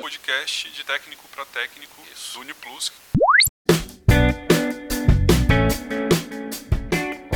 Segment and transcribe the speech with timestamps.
[0.00, 2.00] Podcast de técnico para técnico,
[2.38, 2.92] Uniplus.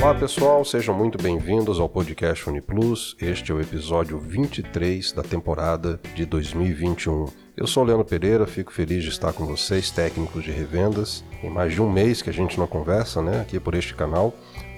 [0.01, 3.17] Olá pessoal, sejam muito bem-vindos ao podcast Uniplus.
[3.21, 7.27] Este é o episódio 23 da temporada de 2021.
[7.57, 11.25] Eu sou o Leandro Pereira, fico feliz de estar com vocês, técnicos de revendas.
[11.43, 14.33] Em mais de um mês que a gente não conversa, né, aqui por este canal.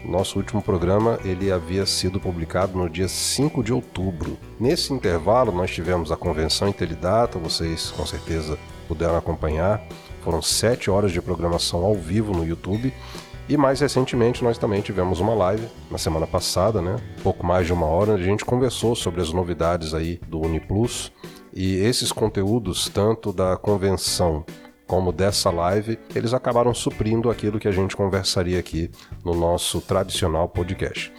[0.07, 4.39] Nosso último programa ele havia sido publicado no dia 5 de outubro.
[4.59, 9.83] Nesse intervalo, nós tivemos a convenção Intelidata, vocês com certeza puderam acompanhar.
[10.23, 12.95] Foram sete horas de programação ao vivo no YouTube.
[13.49, 16.97] E mais recentemente nós também tivemos uma live na semana passada, né?
[17.25, 21.11] Pouco mais de uma hora, a gente conversou sobre as novidades aí do UniPlus.
[21.53, 24.45] E esses conteúdos, tanto da convenção
[24.87, 28.91] como dessa live, eles acabaram suprindo aquilo que a gente conversaria aqui
[29.25, 31.13] no nosso tradicional podcast.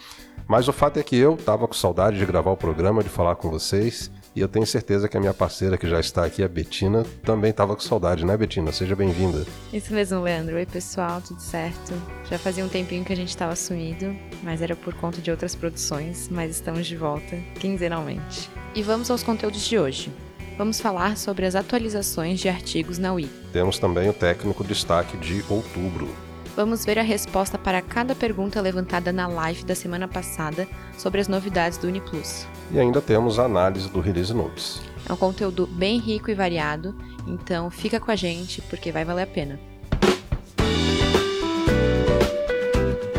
[0.48, 3.36] Mas o fato é que eu estava com saudade de gravar o programa, de falar
[3.36, 6.48] com vocês, e eu tenho certeza que a minha parceira que já está aqui, a
[6.48, 8.72] Betina, também estava com saudade, né, Betina?
[8.72, 9.46] Seja bem-vinda.
[9.74, 10.56] Isso mesmo, Leandro.
[10.56, 11.94] Oi, pessoal, tudo certo?
[12.30, 15.56] Já fazia um tempinho que a gente estava sumido, mas era por conta de outras
[15.56, 18.50] produções, mas estamos de volta quinzenalmente.
[18.76, 20.12] E vamos aos conteúdos de hoje
[20.58, 23.32] vamos falar sobre as atualizações de artigos na Wiki.
[23.54, 26.10] Temos também o técnico destaque de outubro.
[26.56, 31.28] Vamos ver a resposta para cada pergunta levantada na live da semana passada sobre as
[31.28, 32.48] novidades do UniPlus.
[32.72, 34.82] E ainda temos a análise do Release Notes.
[35.08, 36.96] É um conteúdo bem rico e variado,
[37.28, 39.60] então fica com a gente porque vai valer a pena.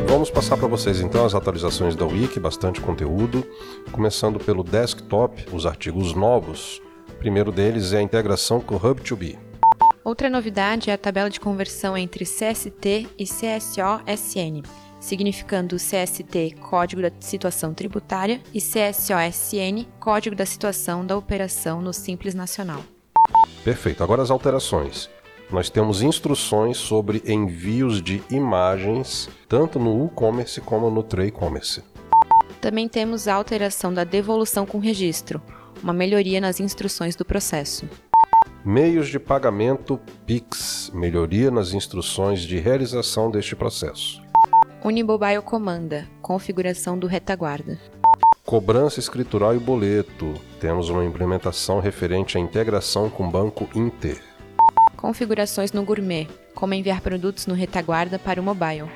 [0.08, 3.46] Vamos passar para vocês então as atualizações da Wiki, bastante conteúdo,
[3.92, 6.82] começando pelo desktop, os artigos novos
[7.18, 9.36] primeiro deles é a integração com o Hub2B.
[10.04, 14.62] Outra novidade é a tabela de conversão entre CST e CSOSN,
[14.98, 22.34] significando CST Código da Situação Tributária e CSOSN Código da Situação da Operação no Simples
[22.34, 22.82] Nacional.
[23.62, 24.02] Perfeito.
[24.02, 25.10] Agora as alterações.
[25.50, 31.82] Nós temos instruções sobre envios de imagens, tanto no WooCommerce como no TreeCommerce.
[32.60, 35.40] Também temos a alteração da devolução com registro,
[35.82, 37.88] uma melhoria nas instruções do processo.
[38.64, 44.22] Meios de pagamento PIX melhoria nas instruções de realização deste processo.
[44.84, 47.78] Unimobile Comanda configuração do retaguarda.
[48.44, 50.34] Cobrança escritural e boleto.
[50.60, 54.22] Temos uma implementação referente à integração com o Banco Inter.
[54.94, 58.90] Configurações no Gourmet, como enviar produtos no retaguarda para o mobile.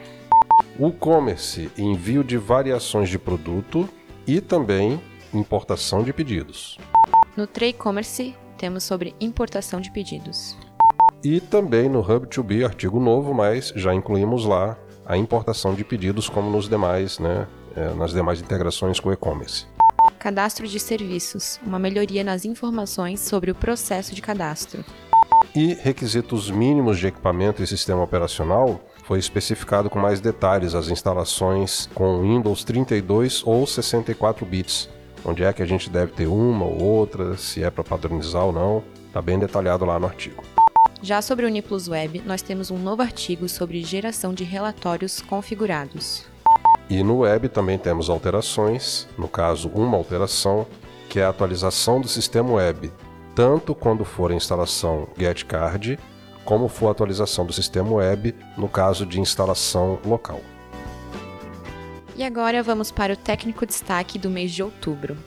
[0.78, 3.88] O e-commerce, envio de variações de produto
[4.26, 5.00] e também
[5.34, 6.78] importação de pedidos.
[7.36, 10.56] No Trade Commerce, temos sobre importação de pedidos.
[11.24, 14.76] E também no Hub2B, artigo novo, mas já incluímos lá
[15.06, 19.66] a importação de pedidos como nos demais, né, é, nas demais integrações com o e-commerce.
[20.18, 24.84] Cadastro de serviços, uma melhoria nas informações sobre o processo de cadastro.
[25.54, 31.88] E requisitos mínimos de equipamento e sistema operacional foi especificado com mais detalhes as instalações
[31.94, 34.88] com Windows 32 ou 64 bits,
[35.24, 38.52] onde é que a gente deve ter uma ou outra, se é para padronizar ou
[38.52, 40.42] não, está bem detalhado lá no artigo.
[41.02, 46.24] Já sobre o Uniplus Web, nós temos um novo artigo sobre geração de relatórios configurados.
[46.88, 50.66] E no web também temos alterações, no caso, uma alteração,
[51.08, 52.92] que é a atualização do sistema web,
[53.34, 55.98] tanto quando for a instalação GetCard,
[56.44, 60.40] como for a atualização do sistema web, no caso de instalação local.
[62.22, 65.18] E agora vamos para o técnico destaque do mês de outubro.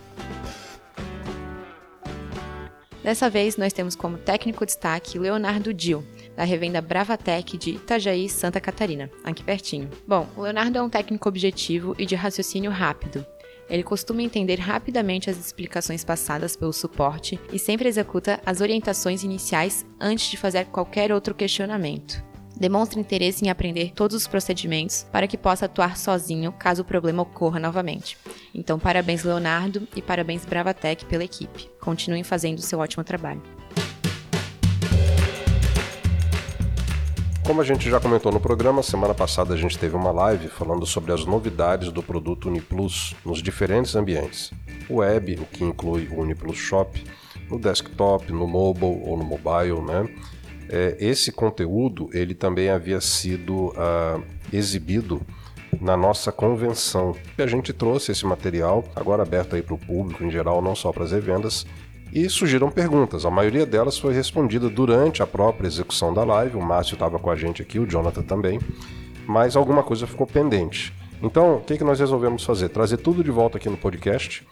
[3.04, 6.06] Dessa vez nós temos como técnico destaque Leonardo Dil,
[6.38, 9.90] da revenda Bravatec de Itajaí, Santa Catarina, aqui pertinho.
[10.08, 13.26] Bom, o Leonardo é um técnico objetivo e de raciocínio rápido.
[13.70, 19.86] Ele costuma entender rapidamente as explicações passadas pelo suporte e sempre executa as orientações iniciais
[20.00, 22.24] antes de fazer qualquer outro questionamento.
[22.58, 27.22] Demonstre interesse em aprender todos os procedimentos para que possa atuar sozinho caso o problema
[27.22, 28.18] ocorra novamente.
[28.54, 31.70] Então, parabéns, Leonardo, e parabéns, Bravatec, pela equipe.
[31.82, 33.42] Continuem fazendo o seu ótimo trabalho.
[37.46, 40.86] Como a gente já comentou no programa, semana passada a gente teve uma live falando
[40.86, 44.52] sobre as novidades do produto UniPlus nos diferentes ambientes.
[44.90, 47.04] O web, o que inclui o UniPlus Shop,
[47.50, 50.10] no desktop, no mobile ou no mobile, né?
[50.76, 55.22] É, esse conteúdo ele também havia sido uh, exibido
[55.80, 57.16] na nossa convenção.
[57.38, 60.76] E a gente trouxe esse material, agora aberto aí para o público em geral, não
[60.76, 61.66] só para as revendas,
[62.12, 63.26] e surgiram perguntas.
[63.26, 66.58] A maioria delas foi respondida durante a própria execução da live.
[66.58, 68.60] O Márcio estava com a gente aqui, o Jonathan também,
[69.26, 70.94] mas alguma coisa ficou pendente.
[71.24, 72.68] Então, o que, que nós resolvemos fazer?
[72.68, 74.46] Trazer tudo de volta aqui no podcast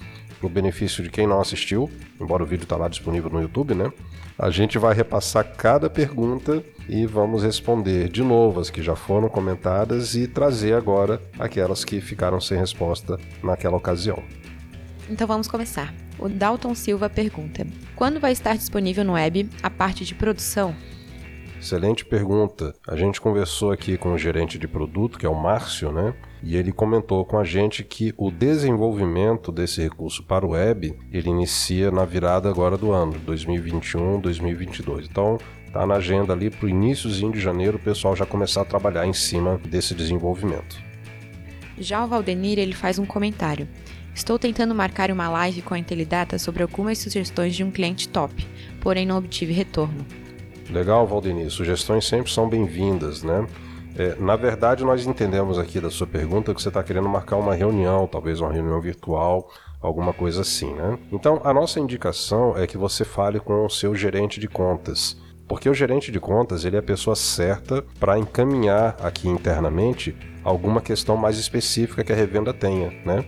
[0.43, 3.91] no benefício de quem não assistiu, embora o vídeo está lá disponível no YouTube, né?
[4.37, 9.29] A gente vai repassar cada pergunta e vamos responder de novo as que já foram
[9.29, 14.21] comentadas e trazer agora aquelas que ficaram sem resposta naquela ocasião.
[15.09, 15.93] Então vamos começar.
[16.19, 17.65] O Dalton Silva pergunta:
[17.95, 20.75] Quando vai estar disponível no web a parte de produção?
[21.59, 22.75] Excelente pergunta.
[22.85, 26.13] A gente conversou aqui com o gerente de produto, que é o Márcio, né?
[26.43, 31.29] E ele comentou com a gente que o desenvolvimento desse recurso para o web, ele
[31.29, 35.07] inicia na virada agora do ano, 2021, 2022.
[35.09, 35.37] Então,
[35.71, 39.07] tá na agenda ali para o iníciozinho de janeiro o pessoal já começar a trabalhar
[39.07, 40.77] em cima desse desenvolvimento.
[41.79, 43.67] Já o Valdenir, ele faz um comentário.
[44.13, 48.45] Estou tentando marcar uma live com a Intelidata sobre algumas sugestões de um cliente top,
[48.81, 50.05] porém não obtive retorno.
[50.69, 51.49] Legal, Valdemir.
[51.49, 53.47] Sugestões sempre são bem-vindas, né?
[53.95, 57.53] É, na verdade, nós entendemos aqui da sua pergunta que você está querendo marcar uma
[57.53, 60.97] reunião, talvez uma reunião virtual, alguma coisa assim, né?
[61.11, 65.17] Então, a nossa indicação é que você fale com o seu gerente de contas.
[65.47, 70.81] Porque o gerente de contas ele é a pessoa certa para encaminhar aqui internamente alguma
[70.81, 73.23] questão mais específica que a revenda tenha, né?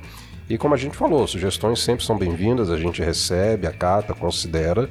[0.50, 4.90] E como a gente falou, sugestões sempre são bem-vindas, a gente recebe, acata, considera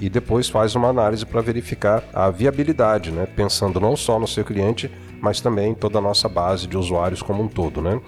[0.00, 3.24] e depois faz uma análise para verificar a viabilidade, né?
[3.24, 4.90] pensando não só no seu cliente,
[5.22, 7.80] mas também toda a nossa base de usuários como um todo.
[7.80, 7.98] Né?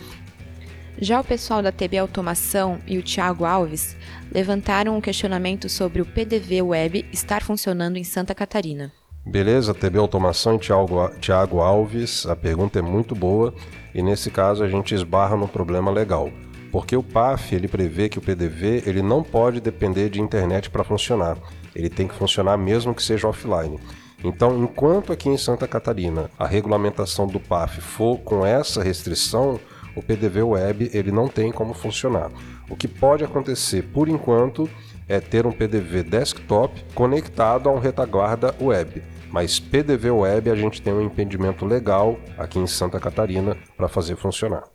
[0.99, 3.97] Já o pessoal da TB Automação e o Thiago Alves
[4.31, 8.93] levantaram um questionamento sobre o PDV Web estar funcionando em Santa Catarina.
[9.25, 13.55] Beleza, TB Automação e Thiago Alves, a pergunta é muito boa
[13.95, 16.31] e nesse caso a gente esbarra no problema legal.
[16.71, 20.83] Porque o PAF ele prevê que o PDV ele não pode depender de internet para
[20.83, 21.39] funcionar
[21.75, 23.79] ele tem que funcionar mesmo que seja offline.
[24.25, 29.61] Então, enquanto aqui em Santa Catarina a regulamentação do PAF for com essa restrição,
[29.95, 32.31] o PDV Web ele não tem como funcionar.
[32.71, 34.69] O que pode acontecer por enquanto
[35.07, 39.03] é ter um PDV desktop conectado a um retaguarda web.
[39.31, 44.17] Mas PDV Web a gente tem um impedimento legal aqui em Santa Catarina para fazer
[44.17, 44.74] funcionar.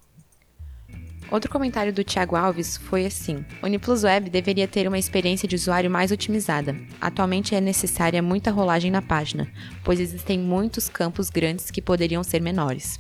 [1.32, 5.90] Outro comentário do Thiago Alves foi assim: Uniplus Web deveria ter uma experiência de usuário
[5.90, 6.76] mais otimizada.
[7.00, 9.48] Atualmente é necessária muita rolagem na página,
[9.84, 13.00] pois existem muitos campos grandes que poderiam ser menores.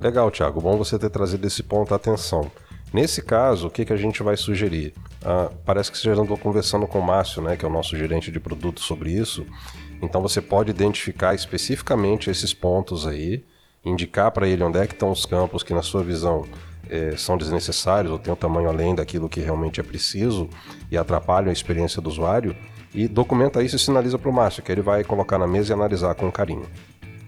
[0.00, 0.60] Legal, Thiago.
[0.60, 2.50] Bom você ter trazido esse ponto à atenção.
[2.92, 4.94] Nesse caso, o que, que a gente vai sugerir?
[5.24, 7.96] Ah, parece que você já andou conversando com o Márcio, né, que é o nosso
[7.96, 9.44] gerente de produto, sobre isso.
[10.00, 13.44] Então você pode identificar especificamente esses pontos aí,
[13.84, 16.46] indicar para ele onde é que estão os campos que, na sua visão,
[16.88, 20.48] é, são desnecessários ou têm um tamanho além daquilo que realmente é preciso
[20.90, 22.56] e atrapalham a experiência do usuário,
[22.94, 25.74] e documenta isso e sinaliza para o Márcio, que ele vai colocar na mesa e
[25.74, 26.66] analisar com carinho.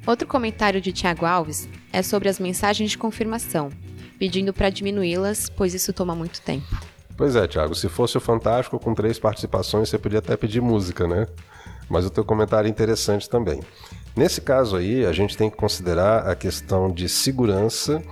[0.07, 3.71] Outro comentário de Tiago Alves é sobre as mensagens de confirmação,
[4.19, 6.67] pedindo para diminuí-las, pois isso toma muito tempo.
[7.17, 11.09] Pois é, Tiago, se fosse o Fantástico com três participações, você podia até pedir música,
[11.09, 11.27] né?
[11.89, 13.61] Mas o teu comentário é interessante também.
[14.15, 18.03] Nesse caso aí, a gente tem que considerar a questão de segurança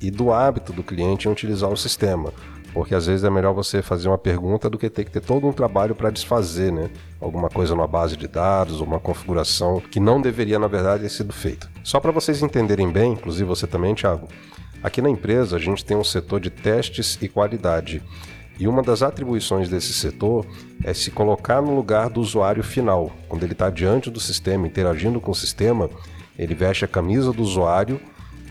[0.00, 2.32] e do hábito do cliente em utilizar o sistema.
[2.72, 5.46] Porque às vezes é melhor você fazer uma pergunta do que ter que ter todo
[5.46, 6.88] um trabalho para desfazer, né?
[7.20, 11.32] Alguma coisa numa base de dados, uma configuração que não deveria, na verdade, ter sido
[11.32, 11.68] feita.
[11.82, 14.28] Só para vocês entenderem bem, inclusive você também, Thiago,
[14.82, 18.00] aqui na empresa a gente tem um setor de testes e qualidade.
[18.56, 20.46] E uma das atribuições desse setor
[20.84, 23.10] é se colocar no lugar do usuário final.
[23.26, 25.90] Quando ele está diante do sistema, interagindo com o sistema,
[26.38, 27.98] ele veste a camisa do usuário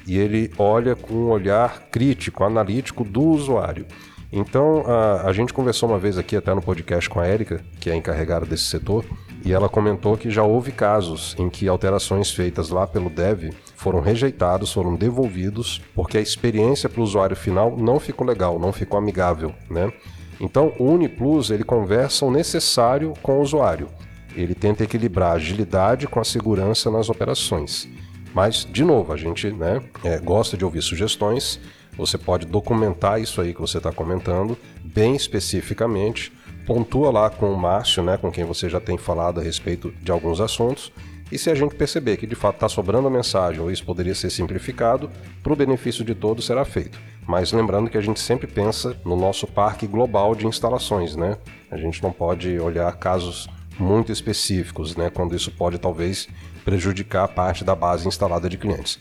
[0.10, 3.86] e ele olha com um olhar crítico, analítico do usuário.
[4.32, 7.92] Então, a, a gente conversou uma vez aqui até no podcast com a Érica, que
[7.92, 9.06] é encarregada desse setor,
[9.46, 14.02] e ela comentou que já houve casos em que alterações feitas lá pelo dev foram
[14.02, 18.98] rejeitados, foram devolvidos, porque a experiência para o usuário final não ficou legal, não ficou
[18.98, 19.94] amigável, né?
[20.42, 23.90] Então, o UniPlus ele conversa o necessário com o usuário.
[24.36, 27.88] Ele tenta equilibrar a agilidade com a segurança nas operações.
[28.34, 31.60] Mas, de novo, a gente né, é, gosta de ouvir sugestões.
[31.98, 36.32] Você pode documentar isso aí que você está comentando, bem especificamente.
[36.66, 40.12] Pontua lá com o Márcio, né, com quem você já tem falado a respeito de
[40.12, 40.92] alguns assuntos.
[41.32, 44.16] E se a gente perceber que de fato está sobrando a mensagem ou isso poderia
[44.16, 45.12] ser simplificado,
[45.44, 47.00] para o benefício de todos será feito.
[47.28, 51.38] Mas lembrando que a gente sempre pensa no nosso parque global de instalações, né?
[51.70, 55.12] A gente não pode olhar casos muito específicos, né?
[55.12, 56.28] Quando isso pode talvez
[56.70, 59.00] prejudicar parte da base instalada de clientes.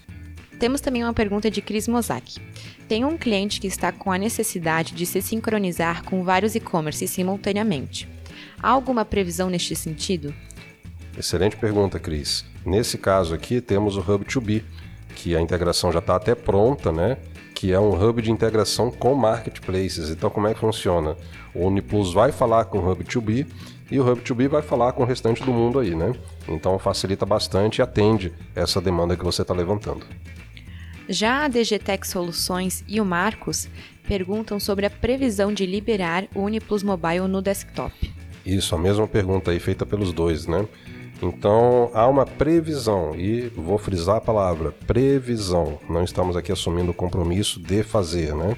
[0.58, 2.40] Temos também uma pergunta de Chris Mozak.
[2.88, 8.08] Tem um cliente que está com a necessidade de se sincronizar com vários e-commerce simultaneamente.
[8.62, 10.34] Há alguma previsão neste sentido?
[11.16, 12.42] Excelente pergunta, Cris.
[12.64, 14.62] Nesse caso aqui, temos o Hub2B,
[15.14, 17.18] que a integração já está até pronta, né?
[17.58, 20.10] que é um hub de integração com marketplaces.
[20.10, 21.16] Então, como é que funciona?
[21.52, 23.48] O Uniplus vai falar com o Hub 2B
[23.90, 26.12] e o Hub 2B vai falar com o restante do mundo aí, né?
[26.46, 30.04] Então, facilita bastante e atende essa demanda que você está levantando.
[31.08, 33.68] Já a DGTech Soluções e o Marcos
[34.06, 37.92] perguntam sobre a previsão de liberar o Uniplus Mobile no desktop.
[38.44, 40.66] Isso, a mesma pergunta aí feita pelos dois, né?
[41.20, 45.78] Então há uma previsão, e vou frisar a palavra previsão.
[45.88, 48.56] Não estamos aqui assumindo o compromisso de fazer, né?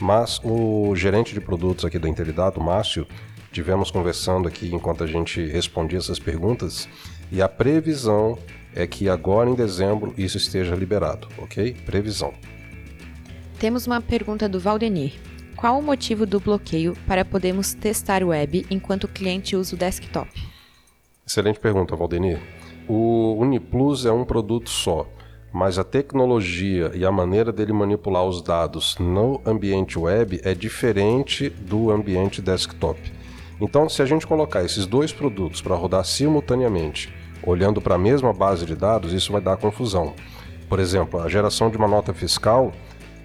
[0.00, 3.06] Mas o gerente de produtos aqui da Intelidado, Márcio,
[3.52, 6.88] tivemos conversando aqui enquanto a gente respondia essas perguntas,
[7.30, 8.38] e a previsão
[8.74, 11.74] é que agora em dezembro isso esteja liberado, ok?
[11.86, 12.32] Previsão.
[13.58, 15.14] Temos uma pergunta do Valdenir.
[15.56, 19.78] Qual o motivo do bloqueio para podermos testar o web enquanto o cliente usa o
[19.78, 20.30] desktop?
[21.26, 22.40] Excelente pergunta, Valdenir.
[22.88, 25.06] O Uniplus é um produto só,
[25.52, 31.50] mas a tecnologia e a maneira dele manipular os dados no ambiente web é diferente
[31.50, 33.19] do ambiente desktop.
[33.60, 37.12] Então, se a gente colocar esses dois produtos para rodar simultaneamente,
[37.42, 40.14] olhando para a mesma base de dados, isso vai dar confusão.
[40.68, 42.72] Por exemplo, a geração de uma nota fiscal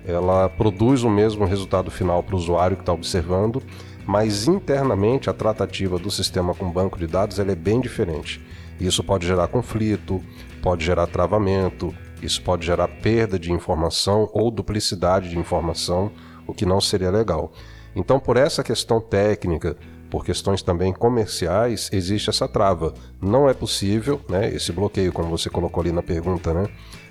[0.08, 3.62] ela produz o mesmo resultado final para o usuário que está observando,
[4.06, 8.40] mas internamente a tratativa do sistema com banco de dados é bem diferente.
[8.80, 10.22] Isso pode gerar conflito,
[10.62, 16.12] pode gerar travamento, isso pode gerar perda de informação ou duplicidade de informação,
[16.46, 17.52] o que não seria legal.
[17.96, 19.76] Então, por essa questão técnica,
[20.16, 22.94] por questões também comerciais, existe essa trava.
[23.22, 26.70] Não é possível, né, esse bloqueio, como você colocou ali na pergunta, né,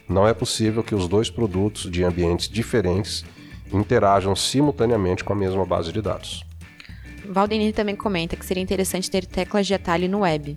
[0.09, 3.23] não é possível que os dois produtos de ambientes diferentes
[3.71, 6.47] interajam simultaneamente com a mesma base de dados.
[7.29, 10.57] Valdenir também comenta que seria interessante ter teclas de atalho no web.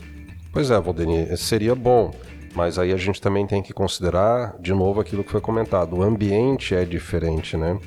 [0.53, 2.13] Pois é, Valdenir, seria bom,
[2.55, 6.01] mas aí a gente também tem que considerar, de novo, aquilo que foi comentado: o
[6.01, 7.77] ambiente é diferente, né?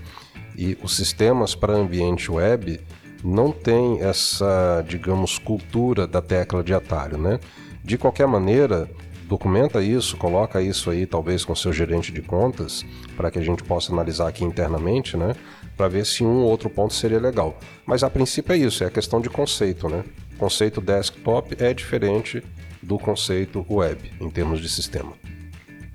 [0.54, 2.78] E os sistemas para ambiente web
[3.24, 7.38] não têm essa, digamos, cultura da tecla de atalho, né?
[7.84, 8.88] De qualquer maneira,
[9.28, 12.84] documenta isso, coloca isso aí talvez com seu gerente de contas,
[13.16, 15.34] para que a gente possa analisar aqui internamente, né?
[15.76, 17.58] Para ver se um ou outro ponto seria legal.
[17.86, 20.04] Mas a princípio é isso, é a questão de conceito, né?
[20.34, 22.42] O conceito desktop é diferente
[22.82, 25.12] do conceito web em termos de sistema.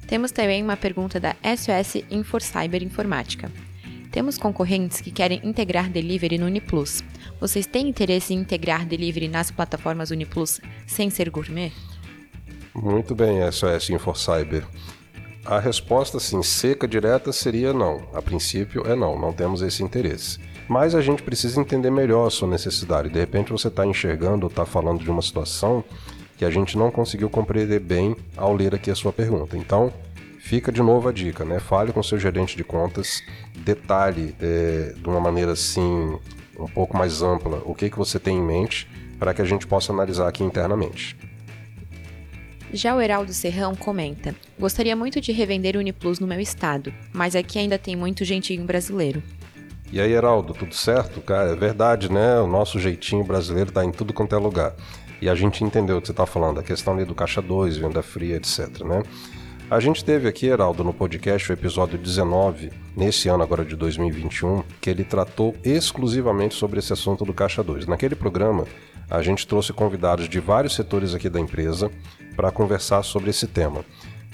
[0.07, 3.51] Temos também uma pergunta da SOS Infocyber Informática.
[4.15, 7.03] Temos concorrentes que querem integrar delivery no Uniplus.
[7.37, 11.73] Vocês têm interesse em integrar delivery nas plataformas Uniplus sem ser gourmet?
[12.73, 14.65] Muito bem, SOS InfoCyber.
[15.43, 18.07] A resposta, assim, seca, direta, seria não.
[18.13, 20.39] A princípio é não, não temos esse interesse.
[20.65, 23.09] Mas a gente precisa entender melhor a sua necessidade.
[23.09, 25.83] De repente você está enxergando ou está falando de uma situação
[26.37, 29.57] que a gente não conseguiu compreender bem ao ler aqui a sua pergunta.
[29.57, 29.91] Então,
[30.39, 31.59] fica de novo a dica, né?
[31.59, 33.21] Fale com seu gerente de contas,
[33.65, 36.17] detalhe é, de uma maneira assim
[36.57, 38.87] um pouco mais ampla o que, que você tem em mente
[39.19, 41.17] para que a gente possa analisar aqui internamente.
[42.71, 47.57] Já o Heraldo Serrão comenta: Gostaria muito de revender Uniplus no meu estado, mas aqui
[47.57, 49.23] ainda tem muito jeitinho brasileiro.
[49.91, 51.21] E aí, Heraldo, tudo certo?
[51.21, 52.39] Cara, é verdade, né?
[52.39, 54.73] O nosso jeitinho brasileiro tá em tudo quanto é lugar.
[55.21, 57.77] E a gente entendeu o que você está falando, a questão ali do caixa 2,
[57.77, 59.01] venda fria, etc, né?
[59.67, 64.61] A gente teve aqui, Heraldo, no podcast, o episódio 19, nesse ano agora de 2021,
[64.79, 67.87] que ele tratou exclusivamente sobre esse assunto do Caixa 2.
[67.87, 68.65] Naquele programa,
[69.09, 71.89] a gente trouxe convidados de vários setores aqui da empresa
[72.35, 73.83] para conversar sobre esse tema.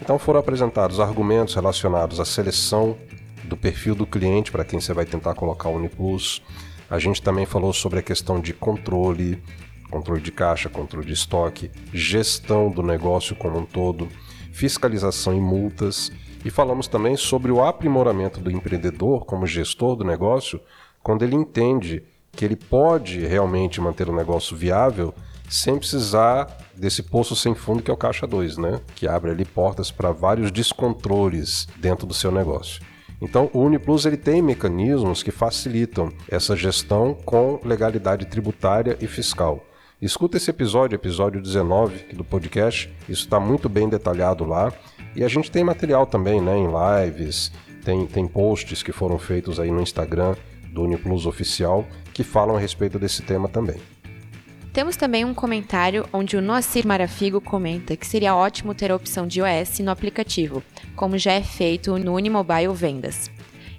[0.01, 2.97] Então foram apresentados argumentos relacionados à seleção
[3.45, 6.43] do perfil do cliente para quem você vai tentar colocar o Uniplus.
[6.89, 9.41] A gente também falou sobre a questão de controle,
[9.89, 14.09] controle de caixa, controle de estoque, gestão do negócio como um todo,
[14.51, 16.11] fiscalização e multas.
[16.43, 20.59] E falamos também sobre o aprimoramento do empreendedor como gestor do negócio,
[21.03, 25.13] quando ele entende que ele pode realmente manter o negócio viável
[25.49, 28.79] sem precisar desse poço sem fundo que é o caixa 2, né?
[28.95, 32.81] Que abre ali portas para vários descontroles dentro do seu negócio.
[33.21, 39.63] Então, o Uniplus ele tem mecanismos que facilitam essa gestão com legalidade tributária e fiscal.
[40.01, 44.73] Escuta esse episódio, episódio 19 do podcast, isso está muito bem detalhado lá.
[45.15, 47.51] E a gente tem material também, né, em lives,
[47.85, 50.35] tem, tem posts que foram feitos aí no Instagram
[50.73, 53.75] do Uniplus Oficial que falam a respeito desse tema também.
[54.73, 59.27] Temos também um comentário onde o Noacir Marafigo comenta que seria ótimo ter a opção
[59.27, 60.63] de iOS no aplicativo,
[60.95, 63.29] como já é feito no Unimobile Vendas.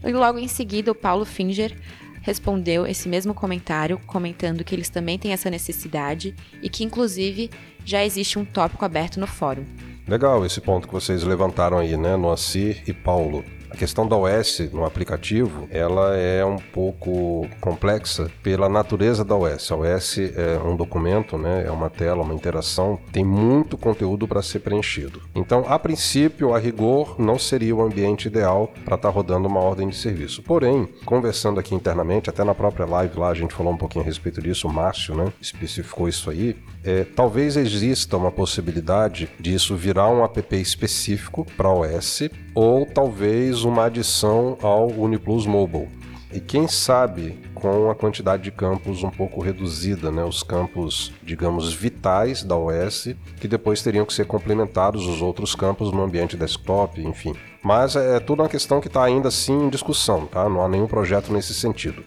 [0.04, 1.76] E logo em seguida o Paulo Finger
[2.22, 7.50] respondeu esse mesmo comentário, comentando que eles também têm essa necessidade e que inclusive
[7.84, 9.64] já existe um tópico aberto no fórum.
[10.06, 13.44] Legal esse ponto que vocês levantaram aí, né, Noacir e Paulo.
[13.72, 19.72] A questão da OS no aplicativo, ela é um pouco complexa pela natureza da OS.
[19.72, 21.64] A OS é um documento, né?
[21.66, 25.22] É uma tela, uma interação, tem muito conteúdo para ser preenchido.
[25.34, 29.60] Então, a princípio, a rigor, não seria o ambiente ideal para estar tá rodando uma
[29.60, 30.42] ordem de serviço.
[30.42, 34.06] Porém, conversando aqui internamente, até na própria live lá a gente falou um pouquinho a
[34.06, 35.32] respeito disso, o Márcio, né?
[35.40, 36.54] Especificou isso aí.
[36.84, 42.22] É, talvez exista uma possibilidade disso virar um app específico para OS
[42.54, 45.88] ou talvez uma adição ao UniPlus Mobile.
[46.32, 50.24] E quem sabe com a quantidade de campos um pouco reduzida, né?
[50.24, 55.92] os campos, digamos, vitais da OS, que depois teriam que ser complementados os outros campos
[55.92, 57.34] no ambiente desktop, enfim.
[57.62, 60.48] Mas é tudo uma questão que está ainda assim em discussão, tá?
[60.48, 62.02] não há nenhum projeto nesse sentido.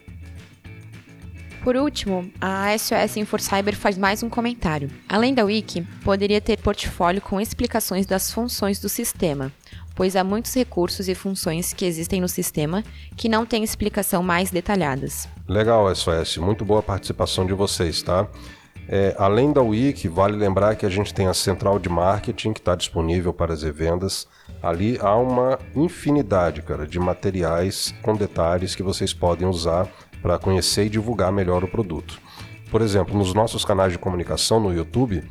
[1.66, 4.88] Por último, a SOS InfoCyber faz mais um comentário.
[5.10, 9.52] Além da Wiki, poderia ter portfólio com explicações das funções do sistema,
[9.96, 12.84] pois há muitos recursos e funções que existem no sistema
[13.18, 15.28] que não têm explicação mais detalhadas.
[15.48, 16.38] Legal, SOS.
[16.38, 18.28] Muito boa participação de vocês, tá?
[18.88, 22.60] É, além da Wiki, vale lembrar que a gente tem a central de marketing que
[22.60, 24.28] está disponível para as vendas.
[24.62, 29.88] Ali há uma infinidade, cara, de materiais com detalhes que vocês podem usar
[30.26, 32.20] para conhecer e divulgar melhor o produto.
[32.72, 35.24] Por exemplo, nos nossos canais de comunicação no YouTube,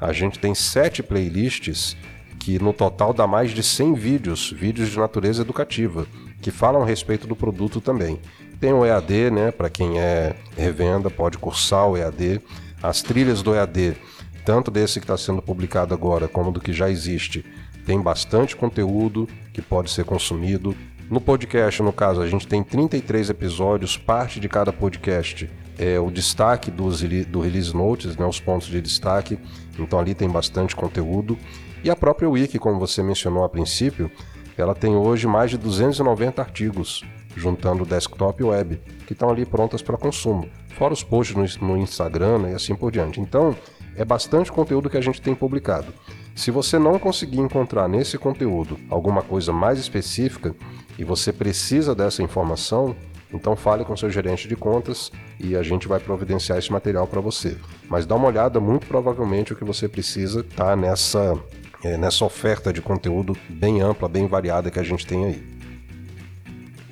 [0.00, 1.96] a gente tem sete playlists
[2.36, 6.04] que no total dá mais de 100 vídeos, vídeos de natureza educativa,
[6.42, 8.18] que falam a respeito do produto também.
[8.58, 12.40] Tem o EAD, né, para quem é revenda, pode cursar o EAD.
[12.82, 13.96] As trilhas do EAD,
[14.44, 17.44] tanto desse que está sendo publicado agora como do que já existe,
[17.86, 20.74] tem bastante conteúdo que pode ser consumido.
[21.10, 26.08] No podcast, no caso, a gente tem 33 episódios, parte de cada podcast é o
[26.08, 29.36] destaque dos, do Release Notes, né, os pontos de destaque,
[29.76, 31.36] então ali tem bastante conteúdo.
[31.82, 34.08] E a própria Wiki, como você mencionou a princípio,
[34.56, 37.02] ela tem hoje mais de 290 artigos,
[37.34, 40.48] juntando desktop e web, que estão ali prontas para consumo,
[40.78, 43.20] fora os posts no, no Instagram né, e assim por diante.
[43.20, 43.56] Então,
[43.96, 45.92] é bastante conteúdo que a gente tem publicado.
[46.34, 50.54] Se você não conseguir encontrar nesse conteúdo alguma coisa mais específica
[50.98, 52.96] e você precisa dessa informação,
[53.32, 57.20] então fale com seu gerente de contas e a gente vai providenciar esse material para
[57.20, 57.56] você.
[57.88, 61.38] Mas dá uma olhada, muito provavelmente o que você precisa está nessa,
[61.84, 65.59] é, nessa oferta de conteúdo bem ampla, bem variada que a gente tem aí.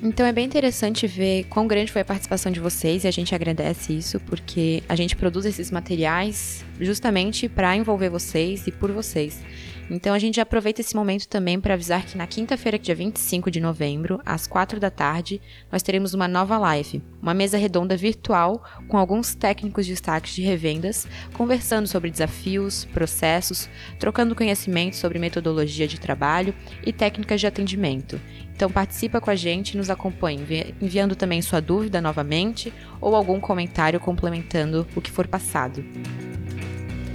[0.00, 3.34] Então é bem interessante ver quão grande foi a participação de vocês e a gente
[3.34, 9.42] agradece isso porque a gente produz esses materiais justamente para envolver vocês e por vocês.
[9.90, 13.58] Então a gente aproveita esse momento também para avisar que na quinta-feira, dia 25 de
[13.58, 15.40] novembro, às 4 da tarde,
[15.72, 20.42] nós teremos uma nova live, uma mesa redonda virtual com alguns técnicos de destaques de
[20.42, 26.54] revendas, conversando sobre desafios, processos, trocando conhecimento sobre metodologia de trabalho
[26.86, 28.20] e técnicas de atendimento.
[28.58, 34.00] Então participa com a gente, nos acompanhe, enviando também sua dúvida novamente ou algum comentário
[34.00, 35.84] complementando o que for passado.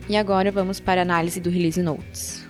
[0.08, 2.45] E agora vamos para a análise do Release Notes.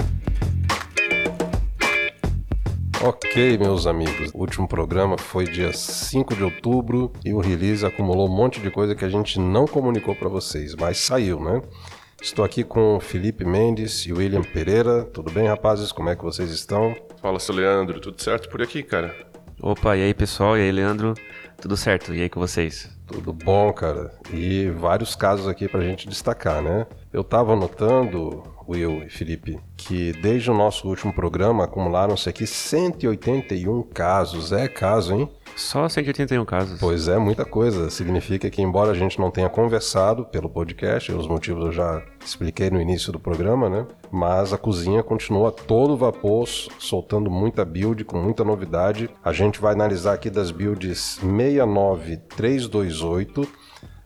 [3.02, 4.30] Ok, meus amigos.
[4.32, 8.70] O último programa foi dia 5 de outubro e o release acumulou um monte de
[8.70, 11.64] coisa que a gente não comunicou para vocês, mas saiu, né?
[12.24, 15.04] Estou aqui com Felipe Mendes e William Pereira.
[15.04, 15.92] Tudo bem, rapazes?
[15.92, 16.96] Como é que vocês estão?
[17.22, 18.00] Fala, seu Leandro.
[18.00, 19.14] Tudo certo por aqui, cara?
[19.62, 20.58] Opa, e aí, pessoal?
[20.58, 21.16] E aí, Leandro?
[21.62, 22.16] Tudo certo?
[22.16, 22.90] E aí com vocês?
[23.06, 24.10] Tudo bom, cara.
[24.32, 26.88] E vários casos aqui pra gente destacar, né?
[27.12, 33.84] Eu tava anotando Will e Felipe, que desde o nosso último programa acumularam-se aqui 181
[33.84, 34.54] casos.
[34.54, 35.30] É caso, hein?
[35.56, 36.80] Só 181 casos.
[36.80, 37.90] Pois é, muita coisa.
[37.90, 42.70] Significa que, embora a gente não tenha conversado pelo podcast, os motivos eu já expliquei
[42.70, 43.86] no início do programa, né?
[44.12, 49.08] Mas a cozinha continua todo vapor, soltando muita build, com muita novidade.
[49.24, 53.48] A gente vai analisar aqui das builds 69328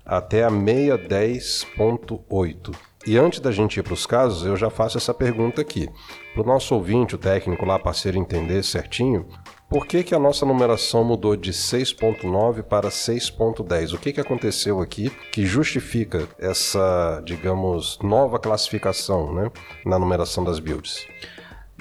[0.05, 2.75] até a 610.8.
[3.05, 5.87] E antes da gente ir para os casos, eu já faço essa pergunta aqui.
[6.33, 9.25] Para o nosso ouvinte, o técnico lá, parceiro, entender certinho,
[9.69, 13.93] por que, que a nossa numeração mudou de 6.9 para 6.10?
[13.93, 19.51] O que, que aconteceu aqui que justifica essa, digamos, nova classificação né,
[19.85, 21.05] na numeração das builds?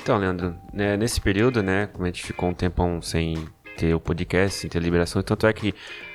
[0.01, 3.37] Então, Leandro, né, nesse período, né, como a gente ficou um tempão sem
[3.77, 5.75] ter o podcast, sem ter liberação, tanto é que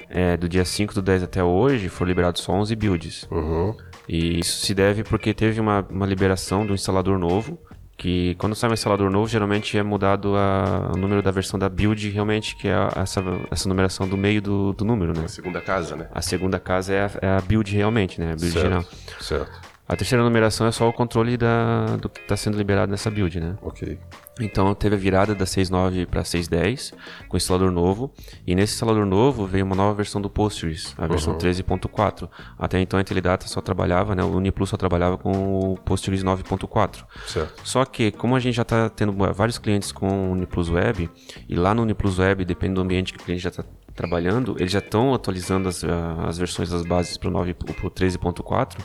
[0.09, 3.27] é, do dia 5 do 10 até hoje foram liberados só 11 builds.
[3.31, 3.75] Uhum.
[4.09, 7.57] E isso se deve porque teve uma, uma liberação do instalador novo,
[8.01, 11.69] que quando sai um instalador novo, geralmente é mudado a, o número da versão da
[11.69, 15.25] build, realmente, que é a, essa, essa numeração do meio do, do número, né?
[15.25, 16.07] A segunda casa, né?
[16.11, 18.31] A segunda casa é a, é a build realmente, né?
[18.31, 18.85] A build certo, geral.
[19.19, 19.61] Certo.
[19.87, 23.39] A terceira numeração é só o controle da, do que está sendo liberado nessa build,
[23.39, 23.55] né?
[23.61, 23.99] Ok.
[24.41, 26.93] Então teve a virada da 6.9 para 6.10
[27.27, 28.11] com instalador novo.
[28.45, 32.27] E nesse instalador novo veio uma nova versão do Postgres, a versão 13.4.
[32.57, 37.05] Até então a Intelidata só trabalhava, né, o Uniplus só trabalhava com o Postgres 9.4.
[37.27, 37.61] Certo.
[37.63, 41.09] Só que, como a gente já está tendo vários clientes com o Uniplus Web,
[41.47, 43.63] e lá no Uniplus Web, depende do ambiente que o cliente já está
[43.95, 48.77] trabalhando, eles já estão atualizando as, ah, as versões das bases para o 13.4,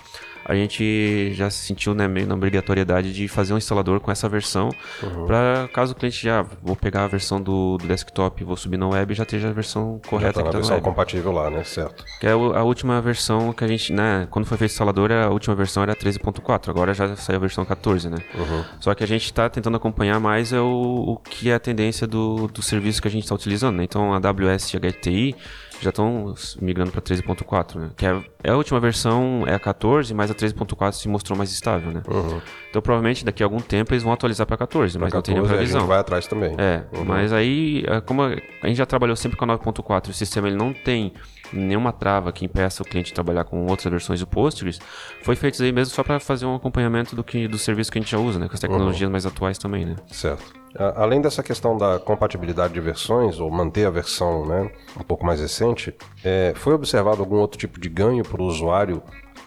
[0.48, 4.28] a gente já se sentiu né, meio na obrigatoriedade de fazer um instalador com essa
[4.28, 4.70] versão,
[5.26, 8.76] para caso o cliente já vou pegar a versão do, do desktop e vou subir
[8.76, 11.64] na web, já esteja a versão Já correta tá na na versão compatível lá, né?
[11.64, 12.04] Certo.
[12.20, 15.28] Que é a última versão que a gente, né, quando foi feito o instalador, a
[15.30, 18.18] última versão era 13.4, agora já saiu a versão 14, né?
[18.80, 22.06] Só que a gente está tentando acompanhar mais é o, o que é a tendência
[22.06, 23.84] do, do serviço que a gente está utilizando, né?
[23.84, 25.36] Então a AWS e a HTI
[25.80, 27.90] já estão migrando para 13.4, né?
[27.96, 31.50] Que é, é a última versão, é a 14, mas a 13.4 se mostrou mais
[31.50, 32.02] estável, né?
[32.70, 35.52] Então provavelmente daqui a algum tempo eles vão atualizar para 14, mas não tem 14,
[35.52, 35.80] a previsão.
[35.80, 36.54] gente vai atrás também.
[36.58, 38.30] É, mas aí, é, como a
[38.66, 41.12] gente já trabalhou sempre com a 9.4 e o sistema ele não tem
[41.52, 44.80] nenhuma trava que impeça o cliente de trabalhar com outras versões do Postgres,
[45.22, 48.00] foi feito aí mesmo só para fazer um acompanhamento do, que, do serviço que a
[48.00, 48.48] gente já usa, né?
[48.48, 49.96] Com as tecnologias mais atuais também, né?
[50.08, 50.65] Certo.
[50.96, 55.40] Além dessa questão da compatibilidade de versões, ou manter a versão né, um pouco mais
[55.40, 59.02] recente, é, foi observado algum outro tipo de ganho para o usuário?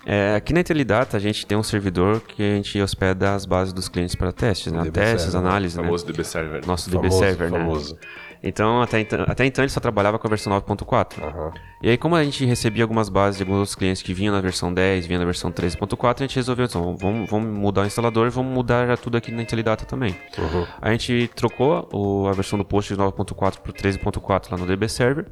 [0.06, 3.74] É, aqui na Intelidata a gente tem um servidor que a gente hospeda as bases
[3.74, 4.80] dos clientes para testes, né?
[4.80, 5.50] DB Testes, Server, né?
[5.50, 5.84] análises, né?
[5.84, 6.66] famoso DB Server.
[6.66, 7.94] Nosso DB Famoso, Server, famoso.
[7.96, 8.02] né?
[8.42, 11.22] Então até, então, até então ele só trabalhava com a versão 9.4.
[11.22, 11.52] Aham.
[11.82, 14.42] E aí, como a gente recebia algumas bases de alguns outros clientes que vinham na
[14.42, 18.28] versão 10, vinham na versão 13.4, a gente resolveu, então, vamos, vamos mudar o instalador
[18.28, 20.16] e vamos mudar tudo aqui na Intelidata também.
[20.82, 25.26] A gente trocou o- a versão do Postgres 9.4 para 13.4 lá no DB Server.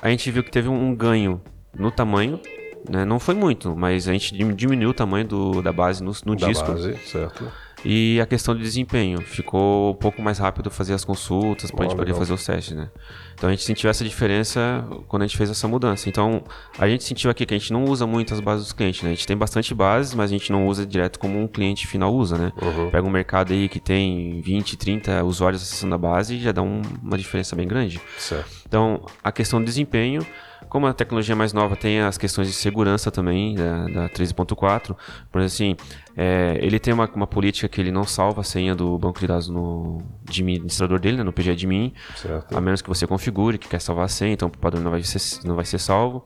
[0.00, 1.40] A gente viu que teve um, um ganho
[1.76, 2.40] no tamanho,
[2.88, 3.04] né?
[3.04, 6.34] não foi muito, mas a gente dim- diminuiu o tamanho do- da base no, no
[6.36, 6.66] Da disco.
[6.72, 7.46] base, certo.
[7.84, 11.82] E a questão de desempenho, ficou um pouco mais rápido fazer as consultas para a
[11.84, 12.18] gente Ah, poder legal.
[12.20, 12.88] fazer os testes, né?
[13.34, 16.08] Então a gente sentiu essa diferença quando a gente fez essa mudança.
[16.08, 16.44] Então
[16.78, 19.10] a gente sentiu aqui que a gente não usa muito as bases dos clientes, né?
[19.10, 22.14] A gente tem bastante bases, mas a gente não usa direto como um cliente final
[22.14, 22.52] usa, né?
[22.62, 22.90] Uhum.
[22.90, 26.62] Pega um mercado aí que tem 20, 30 usuários acessando a base e já dá
[26.62, 28.00] um- uma diferença bem grande.
[28.16, 28.48] Certo.
[28.66, 30.24] Então, a questão do desempenho,
[30.68, 34.96] como a tecnologia mais nova tem as questões de segurança também, da, da 13.4,
[35.30, 35.76] por exemplo, assim,
[36.16, 39.26] é, ele tem uma, uma política que ele não salva a senha do banco de
[39.26, 42.56] dados no admin- administrador dele, né, no PG admin, Certo.
[42.56, 45.02] a menos que você configure que quer salvar a senha, então o padrão não vai
[45.02, 46.22] ser, não vai ser salvo.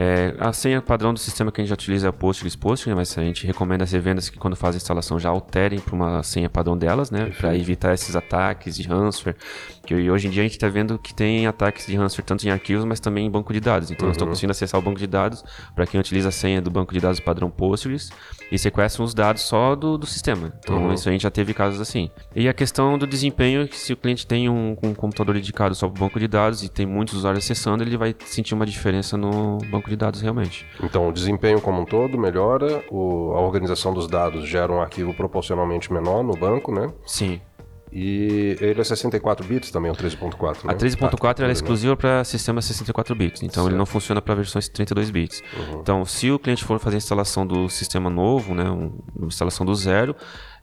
[0.00, 2.94] É, a senha padrão do sistema que a gente já utiliza é o Postgres Postgres,
[2.94, 6.22] mas a gente recomenda às revendas que quando fazem a instalação já alterem para uma
[6.22, 7.32] senha padrão delas, né?
[7.36, 9.34] Para evitar esses ataques de ransomware.
[9.84, 12.50] Que hoje em dia a gente está vendo que tem ataques de ransomware tanto em
[12.50, 13.90] arquivos, mas também em banco de dados.
[13.90, 15.42] Então eu estou conseguindo acessar o banco de dados
[15.74, 18.10] para quem utiliza a senha do banco de dados padrão Postgres
[18.52, 20.52] e sequestram os dados só do, do sistema.
[20.60, 22.08] Então isso a gente já teve casos assim.
[22.36, 25.88] E a questão do desempenho, que se o cliente tem um, um computador dedicado só
[25.88, 29.16] para o banco de dados e tem muitos usuários acessando, ele vai sentir uma diferença
[29.16, 30.66] no banco de dados realmente.
[30.82, 35.12] Então, o desempenho como um todo melhora, o- a organização dos dados gera um arquivo
[35.14, 36.92] proporcionalmente menor no banco, né?
[37.06, 37.40] Sim.
[37.90, 40.74] E ele é 64 bits também, o 13.4, né?
[40.74, 41.52] A 13.4 ela é né?
[41.52, 45.42] exclusiva para sistemas 64 bits, então ele não funciona para versões 32 bits.
[45.56, 45.80] Uhum.
[45.80, 49.64] Então, se o cliente for fazer a instalação do sistema novo, né, um- uma instalação
[49.64, 50.14] do zero,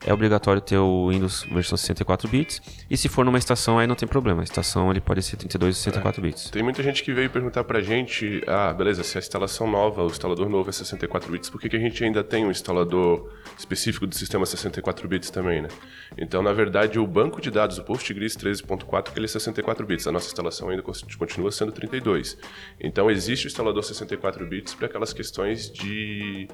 [0.06, 2.62] é obrigatório ter o Windows versão 64 bits.
[2.88, 4.40] E se for numa estação, aí não tem problema.
[4.40, 6.50] A estação ele pode ser 32 e 64 bits.
[6.50, 10.06] Tem muita gente que veio perguntar pra gente, ah, beleza, se a instalação nova, o
[10.06, 14.06] instalador novo é 64 bits, por que, que a gente ainda tem um instalador específico
[14.06, 15.68] do sistema 64 bits também, né?
[16.16, 20.12] Então, na verdade, o banco de dados do Postgres 13.4, ele é 64 bits, a
[20.12, 22.38] nossa instalação ainda continua sendo 32.
[22.80, 26.46] Então, existe o instalador 64 bits para aquelas questões de,